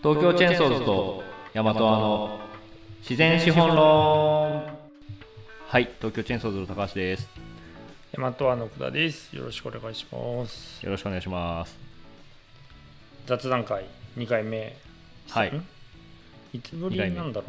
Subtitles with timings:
[0.00, 1.24] 東京チェーンソーズと
[1.54, 2.38] ヤマトアの
[3.00, 4.62] 自然資本論
[5.66, 7.28] はい東京チェーンソーズの高橋です
[8.16, 9.34] 大和の奥田です。
[9.36, 10.84] よろしくお願いします。
[10.84, 11.78] よろしくお願いします
[13.26, 13.84] 雑談会
[14.16, 14.76] 2回目。
[15.30, 15.64] はいん
[16.52, 17.48] いつぶりなんだろ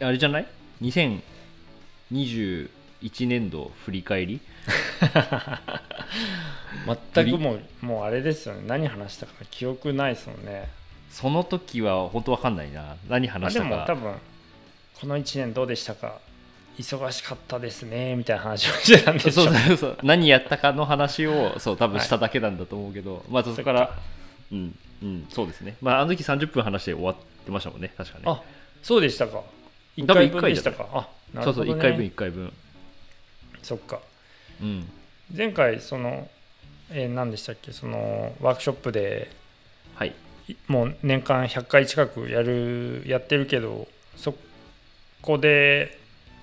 [0.00, 0.04] う。
[0.04, 0.46] あれじゃない
[0.82, 2.70] ？2021
[3.28, 4.40] 年度振り返り？
[7.14, 8.62] 全くもう、もうあれですよね。
[8.66, 10.68] 何話したか記憶ないですもんね。
[11.14, 12.96] その時は本当わかんないな。
[13.08, 13.68] 何あ話したか。
[13.68, 14.14] でも多分、
[15.00, 16.18] この1年どうでしたか。
[16.76, 18.16] 忙しかったですね。
[18.16, 19.98] みたいな話をしてたんでしょそうそうそう。
[20.02, 23.96] 何やったかの話をそう多分しただけなんだと思うけど、まあそこから
[24.50, 25.76] うんうんそうですね。
[25.80, 28.24] まああの時30分話して終わってましたもんね確かね。
[28.26, 28.42] あ
[28.82, 29.40] そうでしたか。
[29.96, 30.88] 1多分回一回だ分でしたか。
[30.92, 31.88] あなそうそうるほど、ね。
[31.88, 32.52] 1回分1回分。
[33.62, 34.00] そっか。
[34.60, 34.88] うん。
[35.34, 36.28] 前回、その、
[36.90, 37.72] えー何でしたっけ？
[37.72, 39.30] そのワークショップで
[39.94, 40.12] はいい
[40.68, 44.34] もう年間100回近くやるやってるけどそ
[45.22, 45.98] こで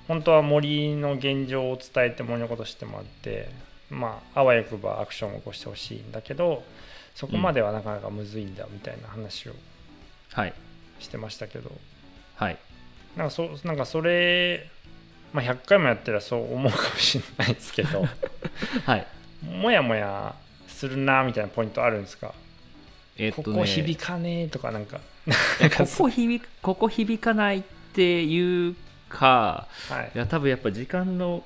[0.07, 3.49] 本当は森の現状を伝えて森のこと知ってもらって
[3.89, 6.63] まああわよくばアクションを起こしてほしいんだけど
[7.15, 9.53] そこまではなかなかむずいんだみたいな話を
[10.33, 10.53] はい。
[10.99, 11.71] してましたけど。
[12.35, 12.57] はい。
[13.15, 14.69] なんかそなんかそれ、
[15.33, 18.05] まあ、100回もやったらそう思うかもしれないですけど。
[18.85, 19.07] はい。
[19.45, 20.35] もやもや
[20.67, 22.33] するなみたいなポイントあるんですか、
[23.21, 24.99] えっとねここ響かねえとかなんか。
[25.77, 27.63] ここ響くここ響かないっ
[27.93, 28.75] ていう
[29.09, 30.11] かはい。
[30.15, 31.43] いや多分やっぱ時間の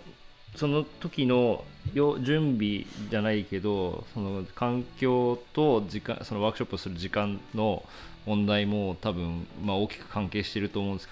[0.56, 7.84] その時のよ準備じゃないけどその環境と時間そのワークショップをする時間の
[8.26, 11.10] 問題も多分、まあ、大きく関係してると思うんです。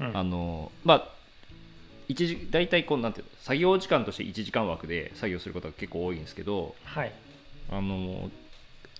[0.00, 0.16] うん。
[0.16, 1.08] あのまあ
[2.08, 7.12] 一時大体こうなんていうの作業時間として1時間枠で作業することが結構多いんですけどはい。
[7.70, 8.30] あの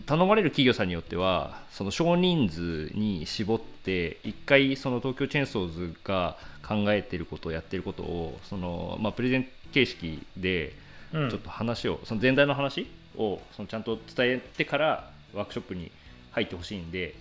[0.04, 6.36] 頼まれる企業さんによってはその少人数に絞って一回その東京チェーンソーズが
[6.66, 10.74] 考えていることをやってることをその、まあ、プレゼン形式で
[11.12, 11.30] うん。
[11.30, 15.90] ちょっと話を、その全体の話をそのちゃんと伝えてからワークショップに
[16.32, 17.14] 入ってほしいんで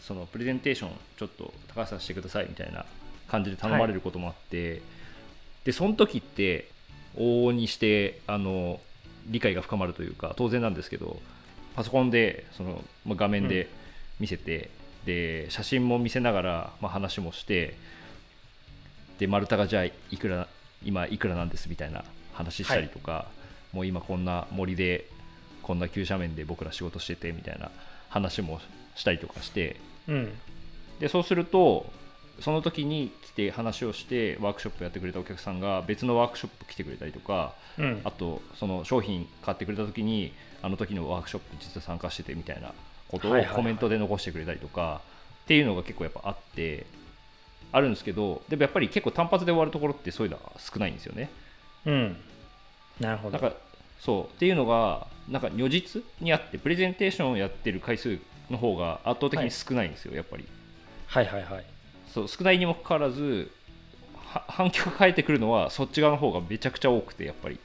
[0.00, 2.84] そのプレゼンテーションちょっと高橋さんしてくださいみたいな
[3.28, 4.82] 感じで頼まれることもあって、
[5.64, 6.68] でその時って
[7.16, 8.80] 往々にしてあの
[9.26, 11.20] 理解が深まるというか当然なんですけど
[11.74, 13.68] パソコンでその、まあ、画面で
[14.20, 14.70] 見せて、
[15.06, 17.74] で写真も見せながら、まあ、話もして
[19.18, 20.46] で丸太がじゃあいくら
[20.84, 23.26] 今いくらなんですみたいな話したりとか、
[23.72, 25.06] もう今こんな森で
[25.62, 27.70] こんな急斜面で僕ら仕事しててみたいな
[28.08, 28.60] 話も
[28.94, 29.76] したりとかして
[30.08, 30.32] うん。
[31.00, 31.90] でそうすると
[32.40, 38.00] その時に来て話をしてワークショップやってくれたお客さんが別のワークショップ来てくれたりとかうん。
[38.04, 40.32] あとその商品買ってくれた時に
[40.62, 42.72] あの時のワークショップ実は参加しててみたいな
[43.08, 45.00] ことをはいはいはいコメントで残してくれたりとか
[45.44, 46.86] っていうのが結構やっぱあって
[47.72, 51.30] あるんですけどでもやっぱり結構単発で終わるところってそういうのは少ないんですよね。
[51.86, 52.16] うん。
[53.00, 53.38] なるほど。
[53.38, 53.56] なんか
[53.98, 54.34] そう。
[54.34, 58.18] っていうのがなんか如実にあってプレゼンテーションをやってる回数
[58.50, 60.44] の方が圧倒的に少ないんですよ、やっぱり。
[61.06, 61.64] はいはいはい
[62.12, 63.50] そう少ないにもかかわらず
[64.32, 67.58] は反響が返ってくるのはそっち側の方がめちゃくちゃ多くてやっぱり、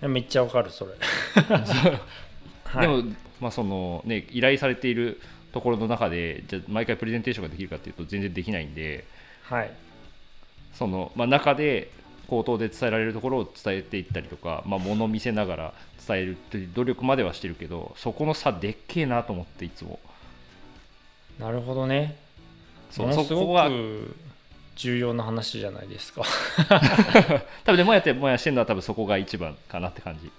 [0.00, 0.92] めっちゃわかるそれ。
[2.64, 2.80] はい。
[2.80, 3.02] でも、
[3.40, 5.20] まあそのね、依頼されている
[5.52, 9.04] ところの中でじゃあ毎回プレゼンテーションができるかっていうと全然できないんで。
[9.44, 9.70] はい。
[10.72, 11.90] その、まあ、中で
[12.26, 15.74] 口頭で伝えられるところを伝えていったりとか、まあ、物を見せながら
[16.06, 20.00] 伝えるという努力まではしてるけどそこの差でっけえなと思っていつも。
[21.38, 22.16] なるほどね
[22.92, 24.14] そうものすごそこがく
[24.76, 26.22] 重要な話じゃないですか。
[27.64, 30.30] 多分でもやってもやしてるのは多分そこが一番かなって感じ。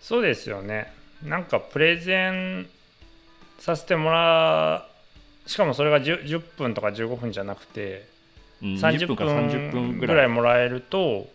[0.00, 0.92] そうですよね。
[1.22, 2.68] なんかプレゼン
[3.58, 4.86] させてもら
[5.46, 8.06] うしかもそれが 10, 10分とか15分じゃなくて
[8.62, 11.28] うん30 20分から30分分ぐらいぐらいもらえると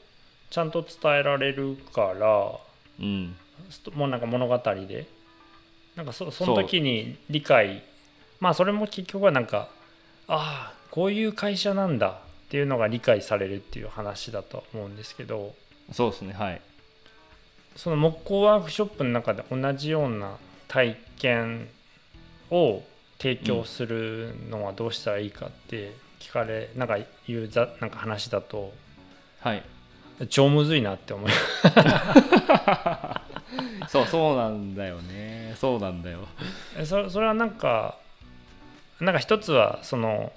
[0.49, 2.51] ちゃんと伝えられるから
[2.99, 3.35] うん。
[3.95, 5.07] もうなんか物語で。
[5.95, 7.83] なんかそその時に理解。
[8.39, 9.69] まあそれも結局はなんか
[10.27, 12.13] ああこういう会社なんだっ
[12.49, 15.55] ていうのが理解されるっていう話だと思うんですけど。
[15.91, 16.61] そうですねはい。
[17.75, 20.37] その木工ワークショップの中で同じような
[20.67, 21.67] 体験
[22.51, 22.83] を
[23.17, 26.97] 提供するのはどうしたらいいかって聞かれなんか
[27.27, 28.71] 言うざなんか話だと。
[29.39, 29.63] はい。
[30.29, 31.31] 超むずいなって思い
[33.89, 35.55] そうそうなんだよね。
[35.57, 36.27] そうなんだよ。
[36.77, 37.97] えそそれはなんか
[39.03, 40.31] なんか一つはその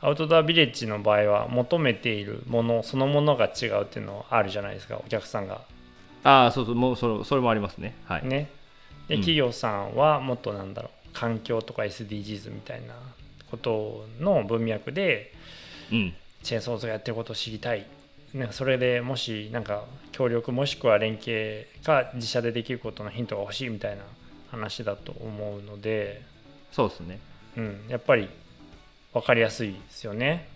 [0.00, 5.62] アウトドアビレッジの場合は求めているものそのものが違うっていうのはあるじゃないですかお客さんが。
[6.24, 7.94] ああそうそうもうそれそれもありますね。
[8.04, 8.50] はい、ね。
[9.08, 9.20] でうん。
[9.20, 12.94] 企業さんはもっとなんだろう環境とか SDGs みたいな
[13.50, 15.32] ことの文脈で
[15.90, 16.14] うん。
[16.42, 17.86] チェーンソーズがやってることを知りたい。
[18.34, 24.02] なんかそれでもしなんか協力もしくは連携か自社でできることのヒントが欲しいみたいな
[24.50, 26.22] 話だと思うので、
[26.72, 27.20] そうですね
[27.56, 28.28] うん、やっぱり
[29.12, 30.48] 分かりやすいですよね。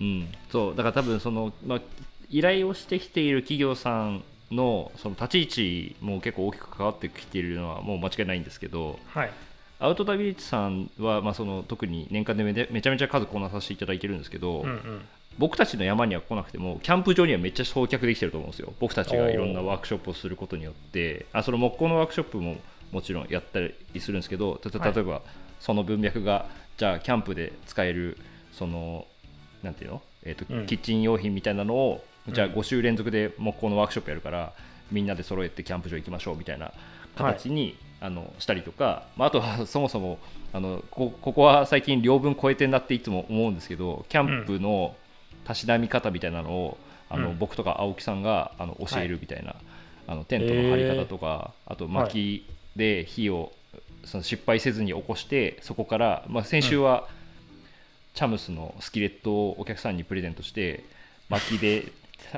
[0.00, 1.80] うん、そうだから多分その、まあ、
[2.28, 9.30] 依頼をしてきている企業さんのその立ち位置も結構大きく関わってきているのはもう間違いないんですけどはい、
[9.78, 15.02] アウトダビリッチさんは、まあ、その特に年間でめでめちゃめちゃ数こなさせていただいてるんですけど、うんうん。
[15.38, 18.72] 僕たちの山には来なくてもキャンプ場にはめっちゃ送客できてると思うんですよ。
[18.78, 21.26] 僕たちがいろんなワークショップをすることによって。
[21.32, 22.56] あその木工のワークショップも
[22.92, 25.22] もちろんやったりするんですけど例えば
[25.64, 26.46] その文脈が
[26.76, 28.18] じゃあキャンプで使える
[28.52, 29.06] その
[29.62, 30.66] なんていうの、えーとうん。
[30.66, 34.52] キッチン用品みたいなのをじゃあうん5週連続で木工のワークショップやるから
[34.92, 36.72] みんなで揃えてキャンプ場行きましょうみたいな
[37.16, 40.18] 形に、あのしたりとか、まあ、あとは そもそも
[40.52, 44.94] あのこここは最近両分超えてんなっていつも思うんですけどキャンプの
[45.44, 46.78] たしなみ方みたいなのを
[47.08, 47.38] あの、うん。
[47.38, 49.56] 僕とか青木さんがあの教えるみたいな、
[50.06, 52.44] あのテントの張り方とか、あと薪
[52.76, 53.52] で火を
[54.04, 57.08] その失敗せずに起こしてそこから、まあ、先週は、
[58.14, 60.84] チャムスのスキレットをお客さんにプレゼントして
[61.28, 61.92] 薪で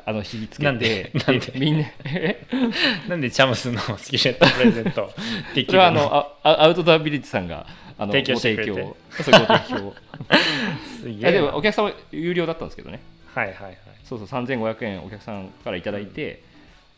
[0.04, 1.12] あの火つけてなんで？
[1.26, 1.52] なんで？
[1.54, 2.46] みんなえ？
[3.08, 5.12] なんでチャムスのスキレットプレゼント？
[5.54, 7.66] できるそれはあのああアウトドアビリッジさんが
[7.98, 8.70] あの提供してくれて。
[8.70, 9.22] ご提供。
[9.22, 9.94] そうご提供。
[11.00, 13.00] すげえでもお客さんは有料だったんですけどね。
[13.34, 13.76] はいはいはい。
[14.04, 16.42] そうそう3500円お客さんからいただいて、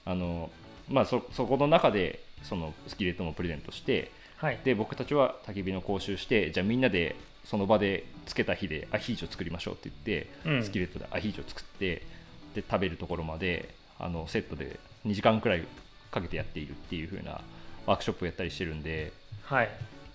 [0.04, 0.50] あの
[0.88, 4.58] まあ、そそこの中でそのスキレットもプレゼントしてはい。
[4.64, 10.64] で僕たちは焚き火の講習してじゃあみんなでその場でつけた火でアヒージョ作りましょうって言って、うん。
[10.64, 12.02] スキレットでアヒージョ作って
[12.54, 13.68] で食べるところまで
[13.98, 15.64] あのセットで2時間くらい
[16.10, 17.40] かけてやっているっていう風な
[17.86, 19.12] ワークショップをやったりしてるんで
[19.44, 19.70] はい。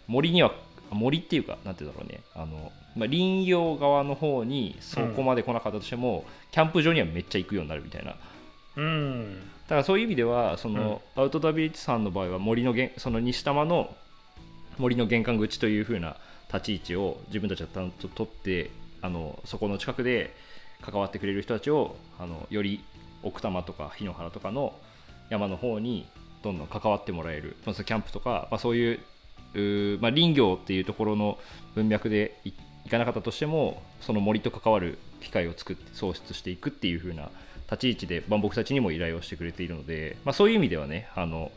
[0.08, 0.54] 森には
[0.92, 2.22] 森っていうかなんていうんだろうね。
[2.36, 8.16] あの、まあ、林業側の方にそこまで来なかったとしても、キャンプ場にはめっちゃ行くようになるみたいな。
[8.76, 9.40] うん。
[9.64, 13.96] だからそういう意味ではその、アウトドアビリッジさんの場合は森のげんその西多摩の
[14.78, 16.18] 森の玄関口という風な
[16.52, 18.72] 立ち位置を自分たちが担当取って
[19.02, 20.36] あのそこの近くで
[20.82, 22.84] 関わってくれる人たちをあのより
[23.24, 24.74] 奥多摩とか檜原とかの
[25.30, 26.06] 山の方に
[26.44, 29.00] どんどん関わってもらえる、キャンプとか、まあ、そういう
[30.02, 31.38] まあ、林業っていうところの
[31.76, 37.30] 文脈でいかなかったとしてもその森と関わる機会を作って創出していくっていう風な
[37.72, 41.52] 立ち位置で、僕たちにも依頼をしてくれているので、まあ、そういう意味ではねあの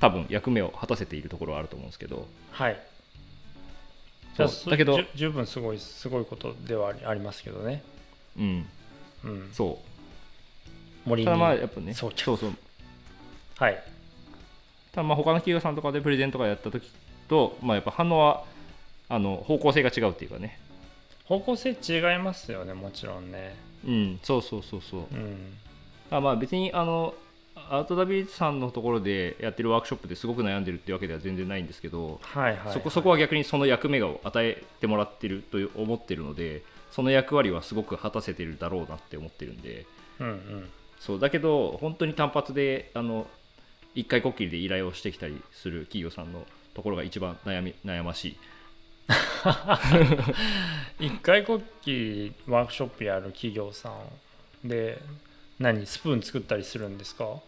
[0.00, 2.26] 多分役目を果たせているところはあると思うんですけど。
[2.50, 2.80] はい。
[4.36, 4.70] そう。
[4.70, 7.82] だけど十分すごいすごいことではありますけどね。
[8.38, 8.66] うん。
[9.24, 9.50] うん。
[9.52, 9.78] そ
[11.06, 11.08] う。
[11.08, 11.26] 森に。
[11.26, 12.52] ただまあやっぱねそそううそう。
[13.58, 13.82] はい。
[14.92, 16.90] ただまあ他の企業さんとかでプレゼントがやった時
[17.28, 18.44] と、まあ、やっぱ反応は
[19.08, 20.58] あの方向性が違うっていうかね。
[21.24, 23.56] 方向性違いますよねもちろんね。
[23.86, 24.20] うん。
[24.22, 25.00] そうそうそうそう。
[25.12, 25.54] うん。
[26.10, 27.14] あまあ別にあの
[27.70, 39.86] アウトダビリッジさんのところでやってるワークショップですごく悩んでるっていうわけでは全然ないんですけど、はいはい、はい、そこそこは逆にその役目を与えてもらってると思ってるのでその役割はすごく果たせてるだろうなって思ってるんで。
[40.20, 40.70] うんうん。
[41.00, 43.26] そうだけど本当に単発であの
[43.94, 48.36] 一回こっきりで依頼をしてきたりする企業さんのところが一番悩み悩ましい。
[51.04, 53.92] 一回こっきりワークショップやる企業さ
[54.64, 54.98] んで
[55.58, 57.40] 何スプーン作ったりするんですか？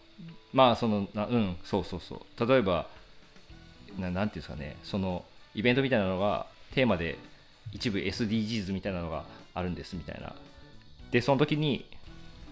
[0.53, 2.47] まあそのなうんそうそうそう。
[2.47, 2.87] 例えば
[3.97, 4.77] ななんていうんですかね。
[4.83, 7.17] そのイベントみたいなのがテーマで
[7.71, 10.33] 一部 SDGs みたいなのがあるんですみたいな。
[11.11, 11.85] でその時に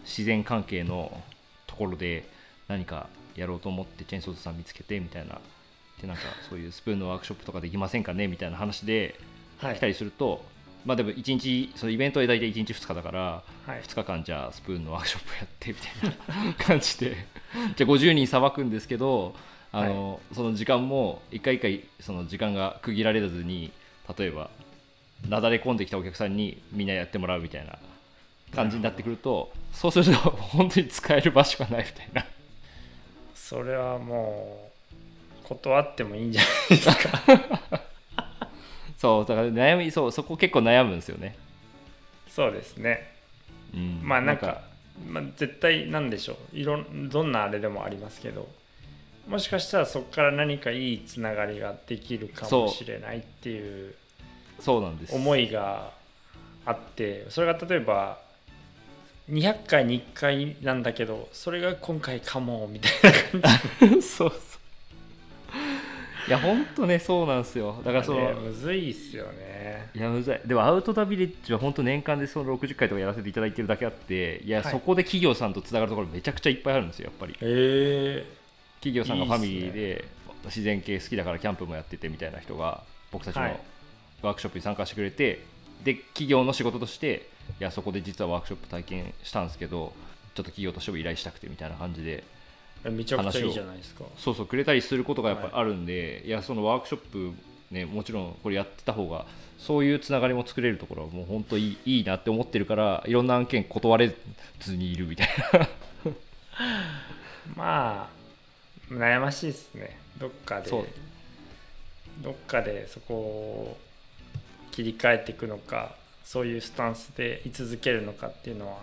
[0.03, 1.21] 自然関係の
[1.67, 2.27] ところで
[2.67, 5.39] 何かやろうと思ってチェーンソーズさん見つけてみたいな。
[6.01, 9.15] でなんかそういうスプーンのワークショップとかできませんかねみたいな話で
[9.59, 10.43] は来たりすると、
[10.85, 13.81] まあでも1日そのイベントは大体1日2日だからはい。
[13.81, 17.15] 2日間じゃあスプーンのワークショップやってみたいな感じで。
[17.75, 19.35] じゃあ50人さばくんですけど
[19.71, 23.71] あの、その時間も一回一回その時間が区切られずに
[24.17, 24.49] 例えば
[25.27, 27.77] なだれ込んできたお客さんにみんなやってもらうみたいな
[28.53, 32.25] 感じになってくるとそうすると本当に使える場所がないみたいな。
[33.33, 34.71] それはも
[35.43, 37.81] う断ってもいいんじゃないですか
[39.05, 41.35] そうだから悩みそうそこ結構悩むんですよね、
[42.27, 43.13] そうですね。
[43.71, 44.61] うん、まあなんか
[45.07, 46.57] まあ、絶対なんでしょう。
[46.57, 48.47] いろんどんなあれでもありますけど。
[49.27, 53.93] もしかしたらそこから何かいいつながりができるかもしれないっていう
[54.59, 54.81] そう。
[54.81, 55.15] なんです。
[55.15, 55.91] 思いが
[56.65, 57.25] あって。
[57.29, 58.19] それが例えば
[59.29, 62.91] 200回に1回なんだけどそれが今回かもみたい
[63.39, 63.49] な
[63.89, 64.01] 感じ。
[64.07, 64.39] そうそう
[66.27, 67.81] いや本当ねそうなんですよ。
[67.83, 69.89] だからその、ねむずいっすよね。
[69.93, 70.47] いやむずい。
[70.47, 74.49] でもアウト・ダ・ビレッジは本当年間でその60回とかやらせていただいてるだけあってい。
[74.49, 77.35] や、はいそこで企業さんとつながるところめちゃくちゃいっぱいあるんですよやっぱり。
[77.41, 78.25] え
[78.79, 80.05] 企業さんがファミリーで
[80.45, 83.59] 自然系好きだからキャンプもやっててみたいな人が僕たちのはい。
[84.21, 85.43] ワークショップに参加してくれて、
[85.83, 87.27] で企業の仕事として
[87.59, 89.93] いやそこで実はワークショップ体験したんですけど
[90.33, 92.23] ちょっと企業としても依頼したくてみたいな感じでー、
[92.91, 97.33] めちゃくちゃいいじゃないですかそうそうくれたりすることがやっぱりあるんで、い、やそのワークショップ
[97.71, 99.25] ねもちろんこれやってた方が
[99.57, 104.15] そういうつながりも作れるところはもう本当いいいいなって思ってるからいろんな案件断れ
[104.59, 105.69] ずにいるみたいな。
[107.55, 108.09] ま
[108.89, 109.97] あ悩ましいですね。
[110.17, 110.71] どっかで
[112.21, 113.77] どっかでそこを
[114.71, 118.79] 切り替えていくのかそういうスタンスで居続けるのかっていうのは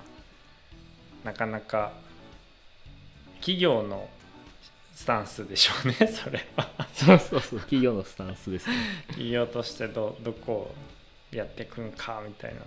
[1.24, 1.92] なかなか
[3.42, 4.08] 企業の
[4.94, 6.70] スタンスでしょうね それは。
[6.94, 8.76] そうそうそう企業のスタンスですね。
[9.08, 10.74] 企業としてどどこを
[11.36, 12.64] やっていくんかみたいなの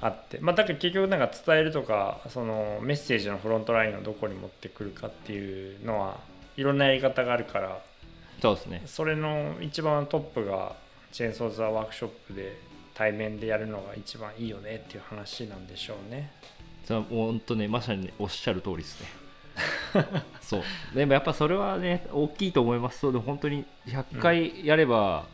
[0.00, 0.38] はあって。
[0.40, 6.18] まあだから結局なんか伝えるとかそのメッセージのフロントラインをどこに持ってくるかっていうのは
[6.56, 7.80] いろんなやり方があるから。
[8.42, 8.82] そうですね。
[8.86, 10.74] それの一番トップが
[11.12, 12.56] チェーンソーザーワークショップで
[12.94, 16.32] 対面でやるのが一番いいよねっていう話なんでしょうね。
[16.84, 19.19] それはもう本当ねまさにねおっしゃる通りですね
[20.40, 20.62] そう。
[20.94, 23.00] でもやっぱそれはね大きいと思います。
[23.00, 25.26] そうで本当に100回やれば、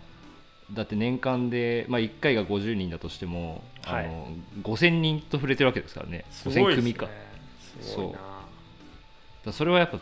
[0.68, 4.28] うん、だって年間で、まあ、1回が50人だとしても、はい、あの
[4.62, 6.24] 5000人と触れてるわけですからね。
[6.30, 7.12] 5000組か、ね、
[7.80, 8.14] そ
[9.46, 9.52] う。
[9.52, 9.98] それはやっぱ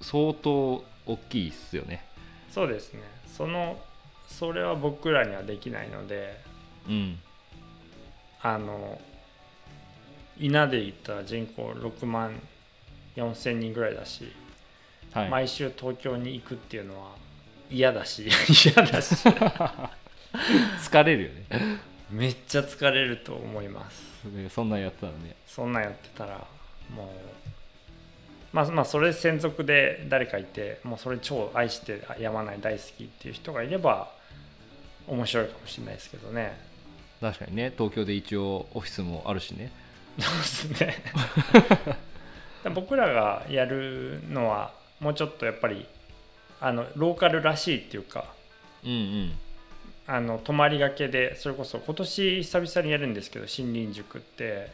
[0.00, 2.04] 相当大きいっすよね。
[2.50, 3.00] そうですね。
[3.26, 3.80] その
[4.28, 6.40] それは僕らにはできないので、
[6.88, 7.18] うん、
[8.40, 9.00] あの
[10.38, 12.53] 稲で言ったら人口6万人
[13.16, 14.32] 4000人ぐらいだし、
[15.12, 17.12] はい、毎週東京に行くっていうのは
[17.70, 18.28] 嫌だし
[18.64, 19.14] 嫌だし。
[20.34, 21.78] 疲れるよね。
[22.10, 24.02] めっちゃ疲れると思います。
[24.50, 25.36] そんなんやってたらね。
[25.46, 26.44] そんなんやってたら
[26.90, 27.06] もう
[28.52, 34.12] まあまあそれ専属で誰かいてもうそれ超愛してやまない大好きっていう人がいれば
[35.08, 36.56] 面白いかもしれないですけどね。
[37.20, 37.72] 確かにね。
[37.76, 39.72] 東京で一応オフィスもあるしね。
[40.18, 41.02] そうですね。
[42.70, 45.86] 僕らがやるのはもうちょっとやっぱり
[46.60, 48.26] あのローカルらしいっていうか
[48.84, 49.32] うんうん。
[50.06, 54.70] あの泊まりがけでそれこそ今年久々にやるんですけど森林塾って。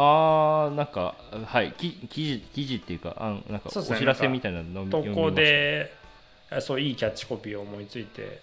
[0.00, 5.92] あーなんかはいき記事記事っていうかあなんかお知らせみたいなの投稿で
[6.50, 8.40] あそういいキャッチコピーを思いついて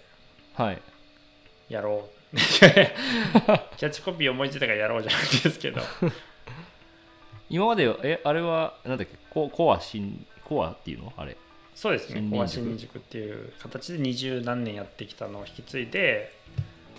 [0.54, 0.82] はい。
[1.68, 2.36] やろう。
[2.36, 2.92] キャ
[3.78, 5.80] ッチコピー思いついたからやろうじゃないですけど
[7.48, 11.12] 今までえあれはなんだっけココア新コアっていうの？
[11.16, 11.36] あれ。
[11.74, 12.28] そうですね。
[12.30, 16.32] コア新塾っていう形で二十何年やってきたのを引き継いで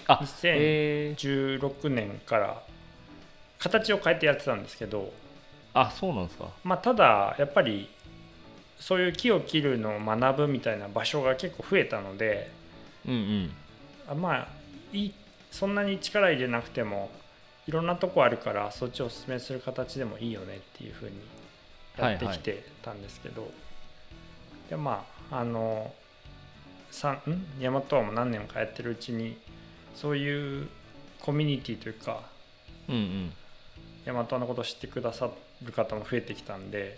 [0.08, 2.62] あ2000えー、16年から
[3.60, 5.12] 形を変えてやってたんですけど、
[5.74, 6.50] あそうなんですか。
[6.64, 7.90] まあ、ただやっぱり
[8.80, 12.52] そういう木を切るのを学ぶみたいな場所が結構増えたので
[13.06, 13.52] うんうん。
[14.08, 14.48] あまあ
[14.94, 15.14] いい
[15.52, 17.10] そんなに力入れなくても
[17.68, 21.16] いろんなとこあるからそっちをおすすめする形でもいいよねっていうふうに
[21.98, 23.52] やってきてたんですけど、
[24.70, 25.94] でまああの
[26.92, 27.46] さんん？
[27.62, 29.38] 大和はもう何年かやってるうちに
[29.96, 30.68] そういう
[31.20, 32.22] コミュニティというか
[32.88, 33.34] うんうん。
[34.06, 35.30] 大和のことを知ってくださ
[35.64, 36.98] る方も増えてきたんで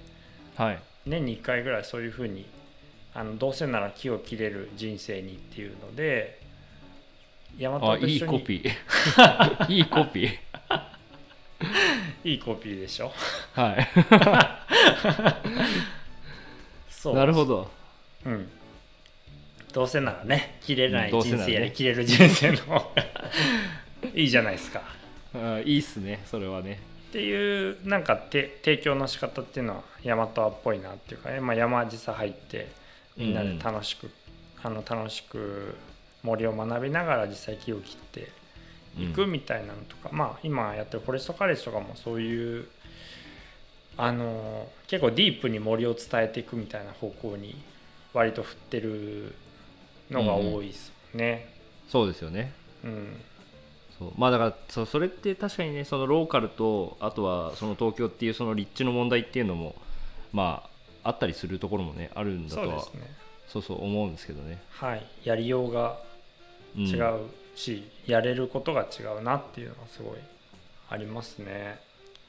[0.55, 0.79] はい。
[1.05, 2.45] 年に1回ぐらいそういうふうに
[3.15, 6.39] あのどうせなら木を切れる人生にっていうので
[7.57, 9.73] 大和あいいと一緒にコピー。
[9.73, 10.29] いいコピー
[12.23, 13.11] いいコピーでしょ？
[13.53, 13.89] はい。
[16.89, 17.15] そう。
[17.15, 17.69] なるほど。
[18.25, 18.49] うん。
[19.71, 22.83] どうせならね切れない人生より切れる人生の方が
[24.15, 24.81] いいじゃないですか。
[25.35, 26.79] あいいっすねそれはね。
[27.09, 31.39] っていうなんかて提供の仕方っていうのは大和っぽいなっていうか、ね。
[31.39, 32.67] まあ、山実際入って
[33.15, 34.09] みんなで楽しく、
[34.63, 35.75] あの楽しく
[36.23, 38.27] 森を学びながら実際木を切って
[38.99, 42.67] いくみたいなのとか、まあ今やってるフォレストカレッジとかもそういう
[43.97, 47.55] あの結構ディープに森を伝えていくみたいな方向に
[48.13, 49.35] 割と振ってる
[50.09, 51.53] のが多いですよね。
[51.89, 52.53] そうですよね。
[52.83, 53.21] うん。
[53.97, 54.11] そう。
[54.17, 59.75] まあだからそうそれって確かにねそのローカルとあとはその東京っていうその立地の問題っていうのも
[60.31, 60.63] ま
[61.03, 63.15] ああったりするところもねあるんだとはそうね。
[63.47, 65.99] そうそう思うんですけどね、はい、やりようが
[66.77, 66.79] う。
[66.79, 66.85] ん。
[66.85, 67.19] 違う
[67.59, 70.17] し、やれることが違うなっていうのはすごい
[70.89, 71.79] ありますね。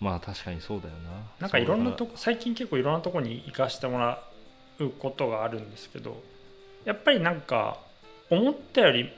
[0.01, 1.11] まあ確かにそうだよな
[1.41, 4.23] なんかいろんなとこ最近結構いろんなとこに行かしてもら
[4.79, 6.23] うことがあるんですけど
[6.87, 7.79] やっぱりなんか
[8.31, 9.11] 思ったより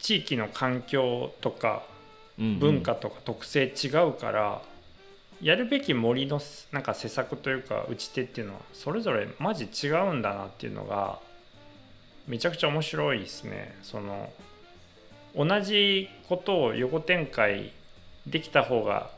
[0.00, 1.84] 地域の環境とか
[2.38, 4.60] うんうん文化とか特性違うから、
[5.40, 6.40] やるべき森の
[6.72, 11.20] なんか施策というか打ち手っていうのはそれぞれマジ違うんだなっていうのが
[12.26, 13.76] めちゃくちゃ面白いですね。
[13.82, 14.32] その
[15.36, 17.72] 同じことを横展開
[18.26, 19.10] できた方が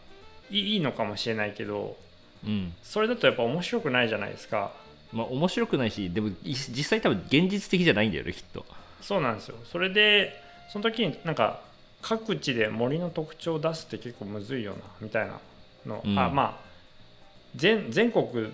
[0.50, 1.96] いいのかもしれないけど
[2.44, 2.72] うん。
[2.82, 4.72] それだとやっぱ面白くないじゃないですか。
[5.12, 8.64] まあ面白くないしでもい実際多分現実的じゃないんだよねきっと。
[9.00, 9.56] そうなんですよ。
[9.64, 11.60] それでその時になんか
[12.02, 15.38] 各地で森の特徴を出すって結構むずいよなみたいな
[15.86, 16.18] の、うん。
[16.18, 16.66] あまあ
[17.54, 18.52] 全全国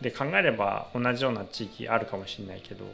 [0.00, 2.84] で考えれば同じような地域あるかもしれないけど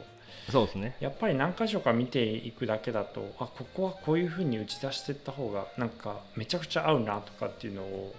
[0.49, 0.95] そうですね。
[0.99, 8.15] やっぱり何箇所か見ていくだけだとあここはこういうふうに打ち出していった方がなんかめちゃくちゃ合うなとかっていうのを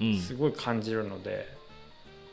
[0.00, 0.18] うん。
[0.18, 1.46] すごい感じるので、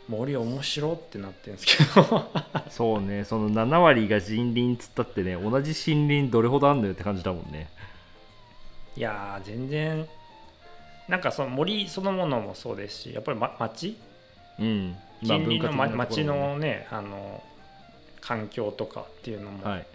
[0.07, 2.31] 森面白ってなってるんですけど。
[2.69, 3.23] そうね。
[3.23, 7.69] その7割が森林つったってね同じ森林どれほどあんのよって感じだもんね。
[8.97, 10.05] いやー全然
[11.07, 13.97] なんかその森そのものもそうですしやっぱり、ま、町？
[14.59, 14.97] うん。
[15.21, 17.41] 近隣の、ま、町のねあの
[18.21, 19.87] 環境とかっていうのも、はい。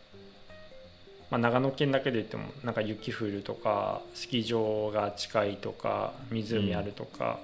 [1.31, 7.41] まあ、長野県だけで言ってもなんか雪降るとかスキー場が近いとか湖あるとか、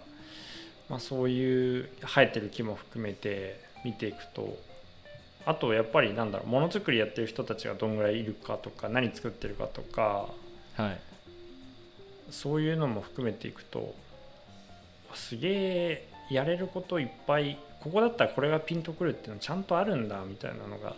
[0.88, 4.56] まあ、そういう生えてる木も含めて見ていくと
[5.44, 10.28] あとやっぱりなんだろうものづくりやってる人たちがどんぐらいいるかとか何作ってるかとか
[10.76, 11.00] はい。
[12.30, 13.94] そういうのも含めていくと
[15.12, 20.94] あすげえやれることいっぱいここだったらこれがピンとくるっていうのちゃんとあるんだみたいなのが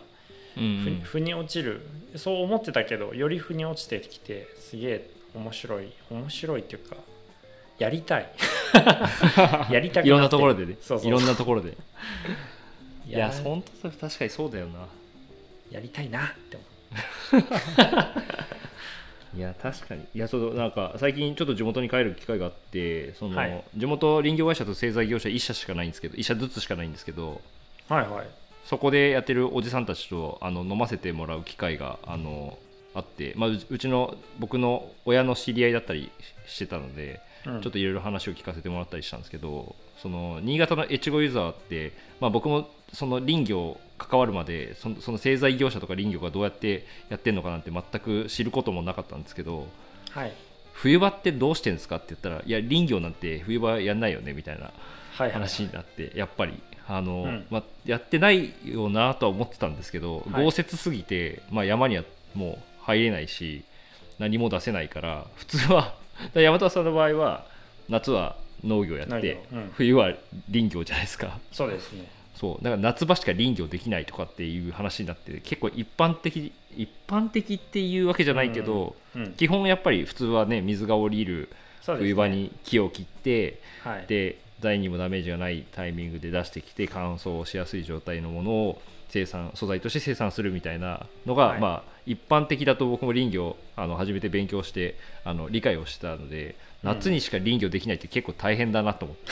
[0.57, 1.01] うんうん。
[1.01, 1.81] ふ腑に落ちる。
[2.15, 6.95] そう思ってたけどより腑に落ちてきてすげえ面白い面白いっていうか
[7.77, 8.31] やりたい。
[9.69, 10.77] やりたくいろんなところでね。
[10.81, 11.07] そうそう。
[11.07, 11.75] いろんなところで。
[13.07, 14.87] いやや本当確かにそうだよな。
[15.69, 17.43] やりたいなって思
[19.35, 20.05] いや確かに。
[20.13, 23.63] いやそうなんか最近ちょっと地元に帰る機会があってその、はい。
[23.75, 27.41] 地元林業会社と製材業者1社しかないんですけど1社ずつしかないんですけど
[27.89, 28.27] うはいはい。
[28.65, 32.57] そこでやってるおじさんたちとあの飲ませてもらう機会があの
[32.93, 36.11] あって、まあ、うちの僕の親の知り合いだったり
[36.47, 37.61] してたので、うん。
[37.61, 49.67] ちょっといろいろ話を聞かせてもらったりしたんですけどその新潟の越後ユーザーって、まあ、僕もその林業関わるまでそのその製材業者とか林業がどうやってやってるのかなんて全く知ることもなかったんですけど
[50.11, 50.33] はい。
[50.73, 54.71] 冬場ってどうしてるんですかって言ったらいや林業なんて冬場やんないよねみたいなは
[55.19, 57.45] いはい話になってやっぱりあの、うん。
[57.49, 60.43] まあ、やってないよなとは思ってたんですけど、はい。
[60.43, 62.03] 豪雪すぎて、まあ、山には
[62.35, 63.63] もう入れないし
[64.19, 65.95] 何も出せないから普通は
[66.35, 67.45] 山田さんの場合は
[67.89, 69.71] 夏は農業やっ農て、業うん。
[69.73, 70.13] 冬は
[70.51, 71.39] 林業じゃないですか。
[71.51, 72.05] そうですね
[72.35, 81.47] そうだから夏場しか林業できないとかっていう話になって結構一般的一般的っていうわけじゃないけど、うん基本やっぱり普通はね水が降りる
[81.85, 84.05] 冬場に木を切って、はい。
[84.07, 91.61] で材にもダメージがないタイミングで出してきて乾燥しやすい状態のものを生産素材として生産するみたいなのが、はい。
[91.61, 99.31] まあ一般的だと僕も林業あの初めて勉強してあの理解をしたので夏にしか林業できないって結構大変だなと思って、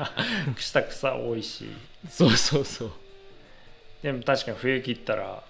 [0.56, 1.66] 草草多いし。
[2.08, 2.92] そうそうそう。
[4.02, 5.42] でも確かに冬切ったら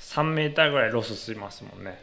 [0.00, 2.00] 3メーターぐらいロスしますもんね。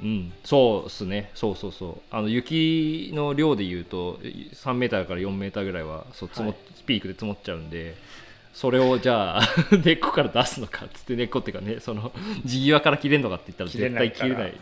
[0.00, 1.30] うん、そうっすね。
[1.34, 2.00] そうそうそう。
[2.10, 6.82] あの雪の量でいうと3メーターから4メーターぐらいはそう積もっはい。
[6.86, 7.96] ピークで積もっちゃうんで
[8.54, 9.42] それをじゃあ
[9.84, 12.12] 根っこから出すのかっつって根っこっていうかねその
[12.44, 14.54] 地際から切れるのかって言ったら絶対切れない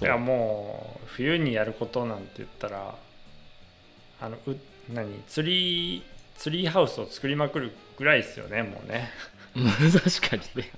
[0.00, 2.94] いやもう冬にやることなんて言ったら
[4.20, 4.56] あのう
[4.92, 5.22] 何？
[5.26, 6.02] ツリー
[6.36, 9.10] ツリーハウスを作りまくるぐらいですよねもうね。
[9.58, 10.70] 確かにね。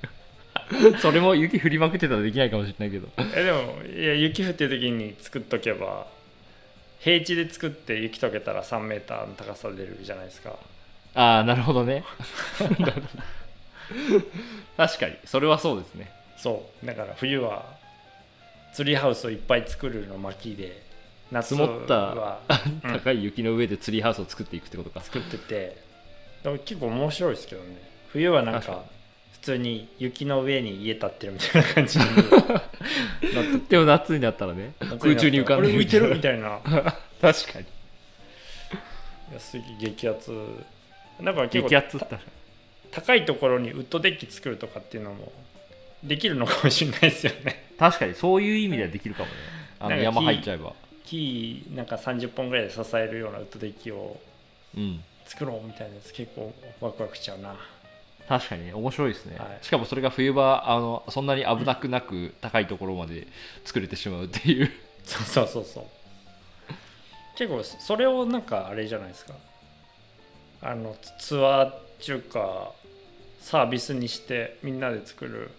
[1.02, 3.08] それも雪降りまくってたらできないかもしれないけど。
[3.34, 6.06] えでもいや雪降ってる時に作っとけば
[7.00, 10.56] 平地で作って雪解けたら3メーターの高さ出るじゃないですか。
[11.14, 12.04] ああなるほどね。
[14.76, 15.16] 確かに。
[15.24, 16.12] それはそうですね。
[16.36, 16.86] そう。
[16.86, 17.79] だから冬は
[18.74, 20.82] ツリーハウスをいっぱい作るの巻で
[21.30, 22.40] 夏積もった
[22.82, 25.00] 高い雪の上でツリーハウスを作っていくってことか。
[25.00, 25.82] 作ってて。
[26.42, 27.90] でも結構面白いですけどね。
[28.12, 28.84] 冬はなん確か
[29.32, 33.68] 普通に雪の上に家建ってるみたいな感じになって。
[33.70, 36.60] でも夏になったらね空中に浮かんでこれ浮いてるみたいな。
[37.20, 37.66] 確かに。
[39.30, 40.32] いやすげえ激アツ。
[41.22, 41.82] だから結構激ア
[42.90, 45.32] 高いところにウッドデッキ作るとかっていうのも
[46.02, 47.70] できるのかもしれないですよね。
[47.78, 49.34] 確かにそういう意味ではできるかもね。
[49.78, 50.74] あの山入っちゃえば。
[51.04, 54.20] 木なんか30本ぐらいで支えるようなウッドデッキを
[54.76, 55.02] うん。
[55.26, 57.54] 作ろうみたいなやつ結構ワクワクしちゃうな。
[58.28, 59.58] 確かにね面白いですね、はい。
[59.64, 63.26] しかもそれが冬場あのそんなに危なくなく高いところまで
[63.64, 64.70] 作れてしまうっていう。
[65.04, 65.84] そうそうそうそう。
[67.36, 69.34] 結構それをなんかあれじゃないですか。
[70.62, 72.72] あのツツアーっていうか
[73.40, 75.50] サービスにしてみんなで作る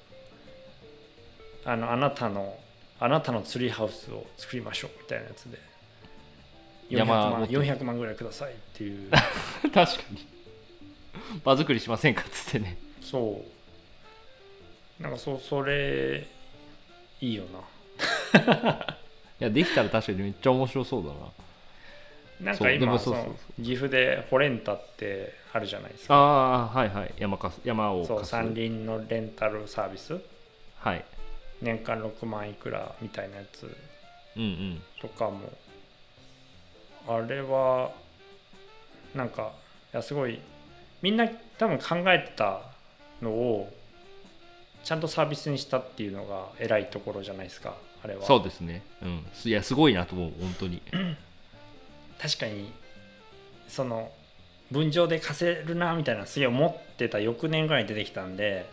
[1.66, 2.58] あのあなたの
[3.00, 5.58] あなたのツリーハウスを作りましょうみたいなやつで。
[6.90, 9.10] 400万山持って400万ぐらいくださいっていう。
[9.74, 10.28] 確かに。
[11.44, 12.78] 場作りしませんかっつってね。
[13.02, 13.44] そ
[15.00, 15.02] う。
[15.02, 16.28] なんかそそれ
[17.22, 17.44] いいよ
[19.40, 21.16] いやできたら確かにめっちゃ面白そうだな。
[22.40, 26.16] ななんか今その岐阜でホレンタってあるじゃないですか。
[26.16, 26.18] あ
[26.64, 27.14] あはいはい。
[27.18, 30.20] 山かす山をそう山林のレンタルサービス？
[30.80, 31.06] はい
[31.62, 33.76] 年間6万いくらみたいなやつ
[34.36, 34.82] うんうん。
[35.02, 35.52] とかも。
[37.08, 37.92] あれは
[39.16, 39.52] なんか
[39.94, 40.40] いやすごい
[41.02, 42.62] みんな多分考えてた
[43.22, 43.74] のを
[44.84, 48.26] ちゃんとサービスにしたっていうのが偉いところじゃないですかあれは。
[48.26, 48.84] そうですね。
[49.02, 49.26] うん。
[49.34, 50.82] すいやすごいなと思う本当に。
[52.20, 52.72] 確かに
[53.68, 54.12] その
[54.72, 58.68] 分譲で貸せるなみたいなすげえ思ってた翌年ぐらいに出てきたんで。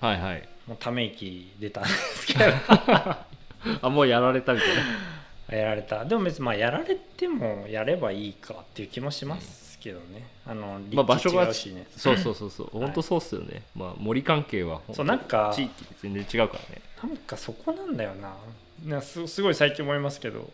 [0.00, 2.44] はいはいもうため息出たんですけど。
[3.82, 4.68] あもうやられたみたい
[5.48, 5.56] な。
[5.56, 6.04] やられた。
[6.04, 11.86] でも別にまあやられてもやればいいかっていう気もしますけどね、あのまあ場所が立地違うしね。
[11.96, 12.68] そうそうそうそう。
[12.78, 16.82] 本当そうっすよね、まあ森関係はそうなんか地域全然違うからね。
[17.02, 18.34] なんかそこなんだよな。
[18.84, 20.50] なすすごい最近思いますけど。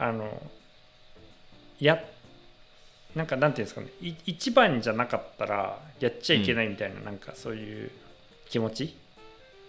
[0.00, 0.40] あの
[1.80, 2.02] や
[3.14, 3.88] なんかなんていうんですかね。
[4.00, 7.90] い一番じゃなかったらやっちゃいけないみたいな、なんかそういう
[8.48, 8.96] 気持ち？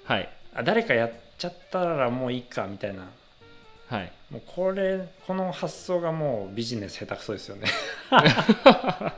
[0.05, 0.29] はい。
[0.53, 3.07] あ誰かやっちゃったらもういいかみたいな。
[3.87, 4.11] はい。
[4.29, 7.67] もうこれこの発想がもうビジネス下手くそですよね。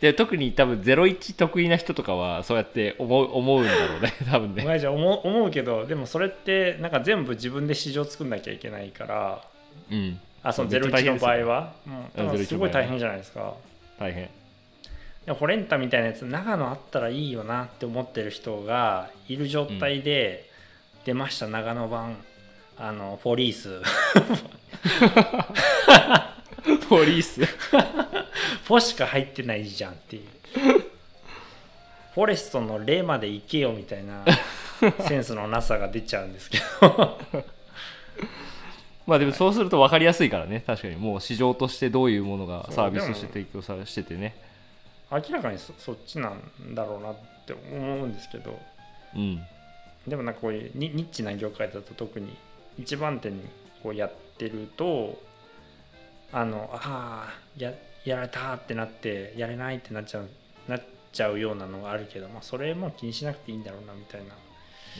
[0.00, 4.64] で特に多分01得意な人とかはそうやって思う思うんだろうね 多分ね。
[4.66, 9.42] 親父は思う思うけどでもそれってなんか全部自分で市場作んなきゃいけないから。
[9.90, 10.20] うん。
[10.42, 13.54] あそのめっちゃ大01の場合は、うん、だから01すごい大変じゃないですか。
[13.98, 14.28] 大変
[15.26, 20.48] でホレンタみたいなやつ長野あったらいいよなって思ってる人がいる状態で、
[21.06, 22.16] 出ました長野版。
[22.78, 23.80] あのポリース。
[26.88, 27.40] ポリース？
[28.66, 30.22] ポしか入ってないじゃんっていう。
[32.12, 34.24] フォレストの例まで行けよみたいな
[35.06, 37.18] センスのなさが出ちゃうんですけど。
[39.06, 40.64] まあでもそうすると分かりやすいからね。
[40.66, 40.96] 確かに。
[40.96, 44.34] もう市場としてどういうものがサービスとして提供されしててね
[45.10, 47.16] 明らかにそそっちなんだろうなっ
[47.46, 48.58] て思うんですけど。
[49.14, 49.40] うん。
[50.06, 52.36] でもなんかこういうニニッチな業界だと特に
[52.78, 53.40] 一番手に
[53.82, 55.20] こうやってると
[56.32, 57.72] あのああや
[58.04, 60.28] やられたってなってやれないってなっちゃう
[60.68, 64.34] なっちゃうようなのがあるけど、まあ、それも気にしなくていいんだろうなみたいな。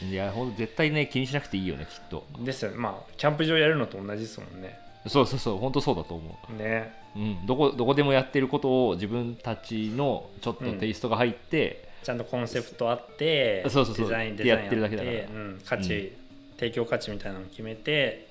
[0.05, 2.25] いやほんと絶対ね気にしなくていいよねきっと。
[2.39, 2.77] ですよね。
[2.77, 4.77] まあキャンプ場やるのと同じですもんね
[5.09, 6.93] そうそうそう本当そうだと思ね。
[7.15, 15.17] う、うん、どこどこでもやってることを自分たちのちょっとテイストが入って、ちゃんとコンセプトあってそうそうそうデザインでデザインやってるだけだから。
[15.17, 18.27] うん、価値、うん提供価値みたいなのを決めて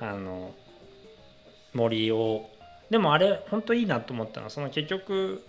[0.00, 0.52] あの
[1.74, 2.50] 森を
[2.90, 5.46] でもあれ本当いいなと思ったのはその結局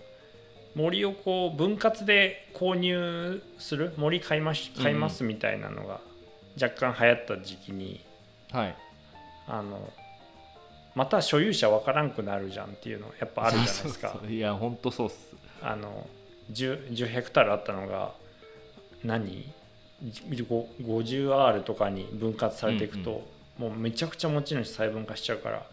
[0.74, 6.00] 森をこう分割で購入する森買いまし買いますみたいなのが
[6.60, 8.04] 若干流行った時期に、
[8.52, 8.76] はい。
[9.46, 9.92] あの
[10.94, 14.18] また所有者わからんくなるじゃんっていうのやっぱあるじゃないですか。
[14.28, 15.34] いや本当そうっす。
[15.62, 16.06] あの
[16.52, 18.12] 10, 10ヘクタールあったのが
[19.02, 19.52] 何
[20.02, 23.26] ？50R とかに分割されていくと、
[23.58, 25.66] もうめちゃくちゃ持ち主細分化しちゃうから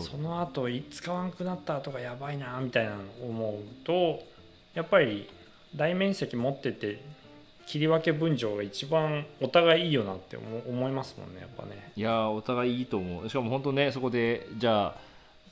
[0.00, 4.22] その後い使わんくなったとかやばいなみたいなの思うと
[4.74, 5.28] やっぱり
[5.76, 7.00] 大面積持ってて
[7.66, 11.92] 切り分け分譲が一番お互いいいよなって思思いますもんねやっぱね。
[11.96, 13.28] いやーお互いいいと思う。
[13.28, 14.96] しかも本当ねそこでじゃあ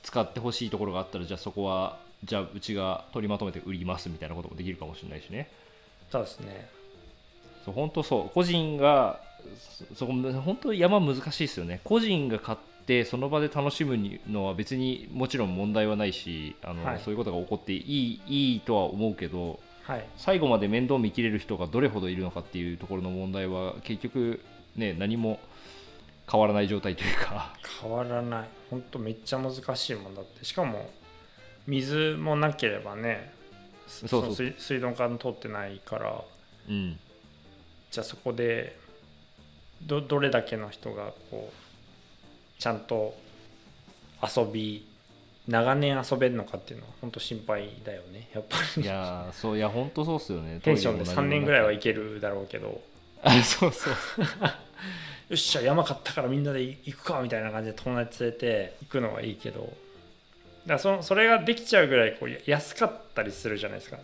[0.03, 5.49] 使ってほしいところがあったらじゃあそこはじゃあうちが取りまとめて売りますみたいなこともできるかもしれないしね。
[6.11, 6.69] そうですね。
[7.65, 8.29] そう本当そう。
[8.33, 9.19] 個人が
[9.57, 11.81] そそこ本当山難しいですよね。
[11.83, 13.97] 個人が買ってその場で楽しむ
[14.29, 16.99] のは別にもちろん問題はないしあの、はい。
[16.99, 20.05] そういうことが起こっていいいいとは思うけどはい。
[20.17, 24.39] 最後まで面倒見きれる人がどれほどいるのかっていうところの問題は結局
[24.75, 25.39] ね何も
[26.31, 27.53] 変わらない状態というか。
[27.81, 28.47] 変わらない。
[28.69, 30.45] ほんとめっちゃ難しいもんだって。
[30.45, 30.89] しかも
[31.67, 33.33] 水もなければね
[33.87, 34.35] そそう。
[34.35, 36.21] そう水道管通ってないから。
[36.69, 36.99] うん。
[37.89, 38.77] じゃあそこで
[39.81, 43.15] どどれだけの人がこうちゃんと
[44.21, 44.87] 遊び
[45.47, 48.29] 長年遊べるのかっていうのは本当心配だよね。
[48.33, 48.83] やっぱり。
[48.83, 50.59] いやーそういや本当そうっすよね。
[50.63, 52.81] テンションで3年ぐらいはいいけるだろうけど。
[53.23, 53.93] あそうそう。
[55.29, 59.73] よっしゃ山買ったからみんなで行くかみたいな感じで友達連れて行くのはいいけど。
[60.65, 63.97] だそのそれができちゃうぐらいこう安かったりするじゃないですか。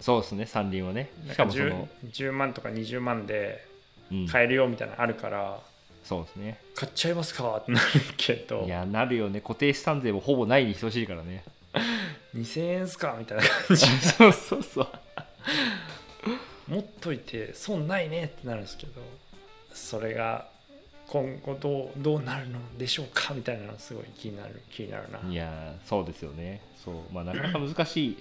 [0.00, 1.10] そうですね山林はね。
[1.24, 3.64] しかかもそ 10, の、10万とか20万で
[4.10, 5.58] うん、買えるよみたいなのあるから、
[6.06, 6.60] そうですね。
[6.74, 8.62] 買っちゃいますかってなるけど。
[8.64, 9.40] いやなるよね。
[9.40, 11.44] 固定資産税もほぼないに等しいからね。
[12.34, 13.86] 2000円っすかみたいな感じ。
[13.86, 14.88] そうそうそう。
[16.68, 19.00] 持っといて損ないねってなるんですけど
[19.72, 20.48] それが
[21.06, 25.20] 今後どうどうなるのでしょうかみたいなのすごい気になる気になるな。
[25.30, 26.60] いやーそうですよね。
[26.84, 26.94] そう。
[27.12, 28.18] まあなかなか難しい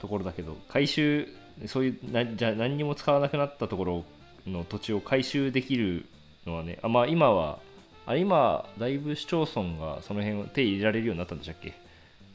[0.00, 1.28] ところだけど回収
[1.66, 4.04] そういうなじゃあ何にも使わなくなったところ
[4.46, 6.06] の土地を回収できる
[6.46, 7.58] のはねあまあ今は
[8.06, 11.74] あ今だいぶ市町村がその辺を手入れられるようになったんでしたっけ？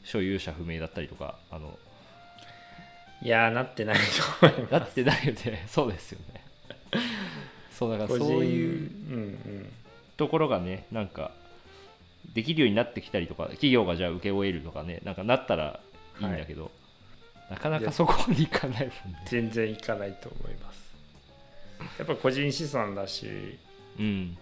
[0.04, 1.78] 所有者不明だったりとかあの。
[3.22, 3.96] いやーなってない
[4.40, 4.70] と思います。
[4.72, 5.64] だってだよね。
[5.70, 6.42] そうですよね。
[7.70, 9.72] そうだからそういううん
[10.16, 11.30] ところがねなんか
[12.34, 15.80] できるようになってきたりとか企業がじゃあ請け負えるとかねなんかなったら
[16.20, 16.70] いいんだけど、
[17.48, 18.94] なかなかそこまでいかないもんね。
[19.06, 20.92] うん、全然いかないと思います。
[21.98, 23.58] やっぱ個人資産だし
[23.98, 24.36] うん。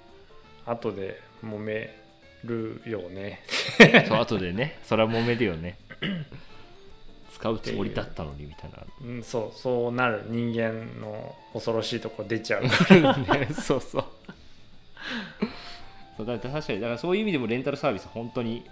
[0.67, 1.97] 後で揉め
[2.45, 3.43] るよね。
[4.07, 4.79] そう後でね。
[4.85, 5.77] それは揉めるよね。
[7.35, 8.79] 使うつもりだったのにみたいな。
[9.03, 9.59] うんそう。
[9.59, 12.65] そうなる人間の恐ろしいとこ出ちゃう。
[12.65, 12.71] ね、
[13.59, 14.05] そうそう。
[16.17, 18.63] そうだ確かにだからそういう意味でもレンタルサービス本当に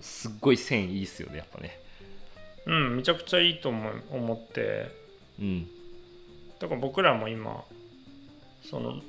[0.00, 1.78] すっごい線いいっすよねやっぱね。
[2.66, 4.90] うんめちゃくちゃいいと思い思って。
[5.38, 5.68] うん。
[6.58, 7.62] だから僕らも今
[8.62, 9.02] その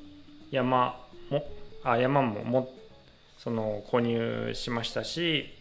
[0.52, 1.46] 山も
[1.84, 2.74] あ山もも
[3.38, 5.54] その購入しましたし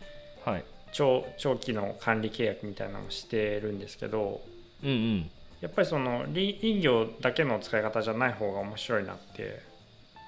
[0.44, 0.64] はい。
[0.92, 4.42] 長長期の管理契約みたいなのをしてるんですけど
[4.83, 5.31] うんうん。
[5.61, 9.61] やっぱりその林林業だけの使い方じゃない方が面白いなって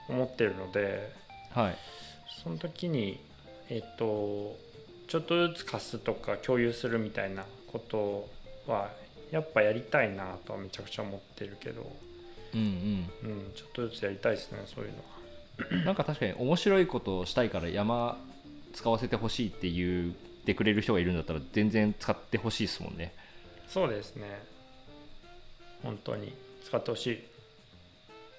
[0.08, 1.12] 思ってるので
[1.50, 1.76] はい。
[2.42, 3.20] その時に
[3.68, 4.56] えっと
[5.08, 8.28] ちょっとずつ貸すとか共有するみたいなこと
[8.66, 8.90] は
[9.30, 11.90] やっぱやりたいなとはめちゃくちゃ思ってるけど、
[12.54, 13.30] うんうん。
[13.30, 15.15] うん、ちょっとずつやりたいですねそういうのは。
[15.84, 18.18] なんか確かに面白いことをしたいから山
[18.74, 23.14] 使わせてほしいって言ってくれる人がいるんだったら全然使ってほしいですもんね。
[23.68, 24.42] そうですね。
[25.82, 26.34] 本当に。
[26.64, 27.24] 使ってほしい。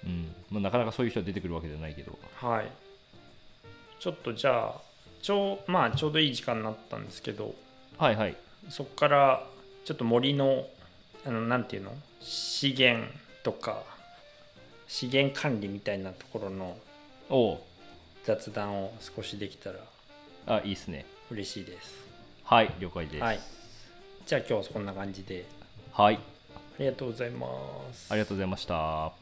[0.04, 2.18] うん、まあ、なかなかそういう人は出てくるわけじゃないけど。
[2.36, 2.70] はい。
[3.98, 4.80] ちょっとじゃあ
[5.22, 7.54] ちょうまあちょうどいい時間になったんですけど。
[7.96, 8.36] はいはい。
[8.68, 9.46] そこから
[9.84, 10.66] ちょっと森の
[11.26, 11.92] あのなんていうの？
[12.20, 13.10] 資源
[13.42, 13.82] とか
[14.86, 16.76] 資源管理みたいなところの
[17.30, 17.66] おお
[18.24, 19.78] 雑談を少しできたら
[20.46, 21.04] あいいっすね。
[21.30, 21.94] 嬉しいです。
[22.44, 23.22] はい了解です。
[23.22, 23.40] はい。
[24.26, 25.44] じゃあ今日はこんな感じで。
[25.92, 26.14] はい。
[26.16, 26.18] あ
[26.78, 27.48] りがとうございま
[27.92, 28.10] す。
[28.10, 29.12] ありがとうございました